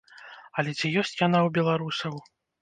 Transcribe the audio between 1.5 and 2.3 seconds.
беларусаў?